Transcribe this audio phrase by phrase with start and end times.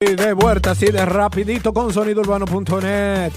[0.00, 3.32] De vuelta así de rapidito con sonidourbano.net.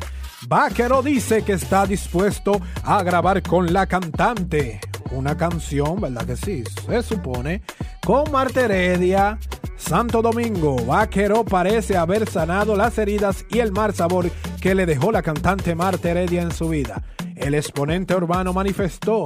[0.47, 4.79] Vaquero dice que está dispuesto a grabar con la cantante
[5.11, 6.63] una canción, ¿verdad que sí?
[6.85, 7.63] Se supone,
[8.05, 9.37] con Marta Heredia,
[9.75, 10.77] Santo Domingo.
[10.85, 15.75] Vaquero parece haber sanado las heridas y el mal sabor que le dejó la cantante
[15.75, 17.03] Marta Heredia en su vida.
[17.35, 19.23] El exponente urbano manifestó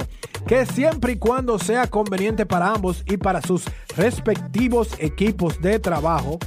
[0.48, 3.64] que siempre y cuando sea conveniente para ambos y para sus
[3.96, 6.38] respectivos equipos de trabajo,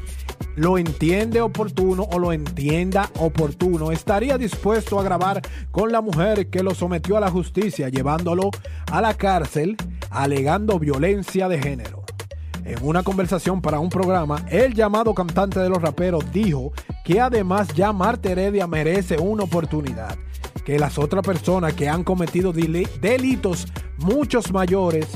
[0.56, 6.64] lo entiende oportuno o lo entienda oportuno, estaría dispuesto a grabar con la mujer que
[6.64, 8.52] lo sometió a la justicia, llevándolo
[8.92, 9.78] a la cárcel,
[10.10, 12.04] alegando violencia de género.
[12.64, 16.74] En una conversación para un programa, el llamado cantante de los raperos dijo
[17.04, 20.16] que además ya Marta Heredia merece una oportunidad,
[20.64, 25.08] que las otras personas que han cometido delitos muchos mayores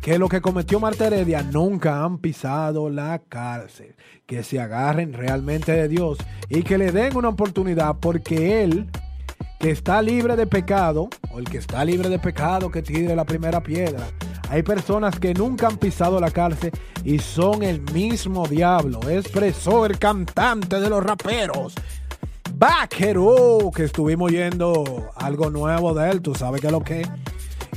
[0.00, 3.94] que lo que cometió Marta Heredia nunca han pisado la cárcel.
[4.26, 6.18] Que se agarren realmente de Dios
[6.48, 8.88] y que le den una oportunidad porque él,
[9.58, 13.24] que está libre de pecado, o el que está libre de pecado, que tire la
[13.24, 14.06] primera piedra.
[14.48, 16.72] Hay personas que nunca han pisado la cárcel
[17.04, 19.00] y son el mismo diablo.
[19.08, 21.74] Expresó el cantante de los raperos.
[22.54, 27.06] Vaquero, que estuvimos oyendo algo nuevo de él, tú sabes que lo que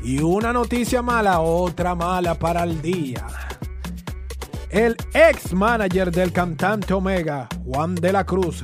[0.04, 3.26] y una noticia mala, otra mala para el día.
[4.70, 8.64] El ex manager del cantante Omega, Juan de la Cruz,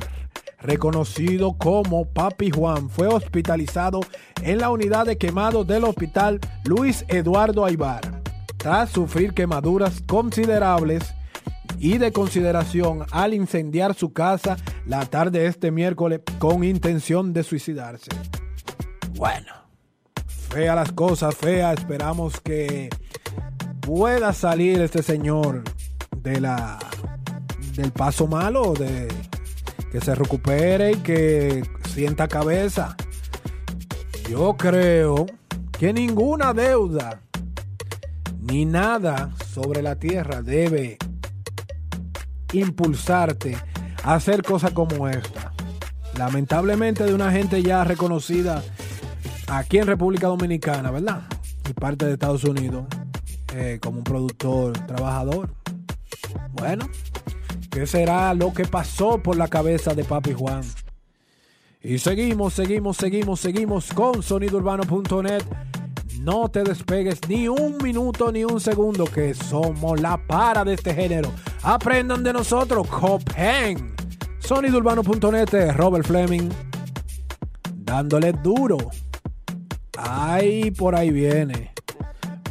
[0.60, 4.02] reconocido como Papi Juan, fue hospitalizado
[4.44, 8.22] en la unidad de quemados del hospital Luis Eduardo Aybar,
[8.58, 11.14] tras sufrir quemaduras considerables
[11.78, 17.44] y de consideración al incendiar su casa la tarde de este miércoles con intención de
[17.44, 18.10] suicidarse.
[19.16, 19.59] Bueno,
[20.50, 21.74] fea las cosas, fea.
[21.74, 22.90] Esperamos que
[23.82, 25.64] pueda salir este señor
[26.18, 26.80] de la
[27.76, 29.08] del paso malo, de
[29.92, 32.96] que se recupere y que sienta cabeza.
[34.30, 35.26] Yo creo
[35.78, 37.22] que ninguna deuda
[38.42, 40.98] ni nada sobre la tierra debe
[42.54, 43.58] impulsarte
[44.04, 45.54] a hacer cosas como esta.
[46.18, 48.62] Lamentablemente de una gente ya reconocida
[49.50, 51.24] aquí en República Dominicana, ¿verdad?
[51.70, 52.86] Y parte de Estados Unidos,
[53.56, 55.54] eh, como un productor trabajador.
[56.54, 56.88] Bueno,
[57.70, 60.62] ¿qué será lo que pasó por la cabeza de Papi Juan?
[61.82, 65.44] Y seguimos, seguimos, seguimos, seguimos con sonidourbano.net.
[66.20, 70.94] No te despegues ni un minuto ni un segundo, que somos la para de este
[70.94, 71.32] género.
[71.64, 73.96] Aprendan de nosotros, Copen.
[74.40, 76.50] Sonidourbano.net, Robert Fleming,
[77.78, 78.78] dándole duro.
[80.02, 81.74] Ay, por ahí viene.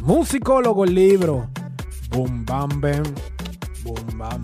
[0.03, 1.49] Musicólogo el libro.
[2.11, 3.03] Boom, bam, bam.
[3.83, 4.41] Boom, bam,